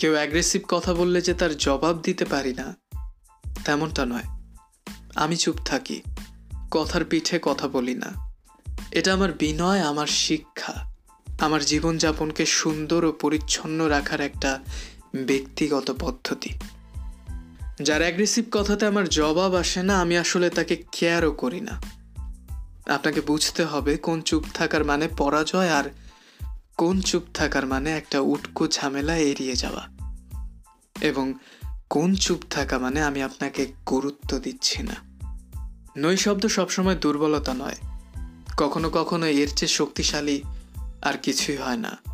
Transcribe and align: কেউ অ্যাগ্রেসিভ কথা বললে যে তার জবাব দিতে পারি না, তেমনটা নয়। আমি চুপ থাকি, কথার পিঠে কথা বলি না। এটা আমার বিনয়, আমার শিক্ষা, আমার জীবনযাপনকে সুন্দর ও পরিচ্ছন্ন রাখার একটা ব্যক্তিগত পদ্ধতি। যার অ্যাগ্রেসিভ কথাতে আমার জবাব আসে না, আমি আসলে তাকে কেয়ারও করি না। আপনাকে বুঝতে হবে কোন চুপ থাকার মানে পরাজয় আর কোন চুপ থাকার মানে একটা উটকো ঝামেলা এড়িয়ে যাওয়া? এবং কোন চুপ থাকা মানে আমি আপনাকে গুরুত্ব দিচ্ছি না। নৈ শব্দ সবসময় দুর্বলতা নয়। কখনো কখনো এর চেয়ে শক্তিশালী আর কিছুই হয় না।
কেউ 0.00 0.12
অ্যাগ্রেসিভ 0.12 0.62
কথা 0.68 0.94
বললে 0.94 1.22
যে 1.22 1.34
তার 1.34 1.56
জবাব 1.56 2.00
দিতে 2.02 2.24
পারি 2.24 2.54
না, 2.54 2.76
তেমনটা 3.64 4.06
নয়। 4.06 4.28
আমি 5.14 5.36
চুপ 5.36 5.56
থাকি, 5.64 6.02
কথার 6.70 7.04
পিঠে 7.04 7.38
কথা 7.42 7.68
বলি 7.68 7.94
না। 7.94 8.32
এটা 8.90 9.14
আমার 9.14 9.32
বিনয়, 9.32 9.80
আমার 9.80 10.06
শিক্ষা, 10.06 10.94
আমার 11.40 11.64
জীবনযাপনকে 11.64 12.46
সুন্দর 12.46 13.04
ও 13.04 13.12
পরিচ্ছন্ন 13.12 13.84
রাখার 13.84 14.20
একটা 14.20 14.58
ব্যক্তিগত 15.16 15.94
পদ্ধতি। 16.00 16.50
যার 17.82 18.00
অ্যাগ্রেসিভ 18.00 18.44
কথাতে 18.50 18.86
আমার 18.86 19.08
জবাব 19.08 19.54
আসে 19.54 19.82
না, 19.82 20.00
আমি 20.00 20.18
আসলে 20.18 20.50
তাকে 20.50 20.82
কেয়ারও 20.92 21.32
করি 21.32 21.60
না। 21.60 21.82
আপনাকে 22.92 23.20
বুঝতে 23.20 23.64
হবে 23.64 23.96
কোন 23.96 24.20
চুপ 24.20 24.44
থাকার 24.54 24.84
মানে 24.84 25.08
পরাজয় 25.08 25.70
আর 25.70 25.84
কোন 26.80 27.00
চুপ 27.00 27.22
থাকার 27.34 27.66
মানে 27.66 27.90
একটা 27.90 28.20
উটকো 28.20 28.68
ঝামেলা 28.68 29.16
এড়িয়ে 29.16 29.56
যাওয়া? 29.56 29.88
এবং 31.00 31.34
কোন 31.90 32.14
চুপ 32.14 32.38
থাকা 32.50 32.78
মানে 32.78 33.02
আমি 33.02 33.22
আপনাকে 33.22 33.72
গুরুত্ব 33.90 34.38
দিচ্ছি 34.38 34.82
না। 34.82 34.94
নৈ 35.96 36.16
শব্দ 36.16 36.46
সবসময় 36.46 36.94
দুর্বলতা 36.94 37.54
নয়। 37.54 37.76
কখনো 38.56 38.90
কখনো 38.90 39.26
এর 39.26 39.48
চেয়ে 39.56 39.68
শক্তিশালী 39.68 40.42
আর 41.02 41.18
কিছুই 41.18 41.56
হয় 41.56 41.76
না। 41.76 42.09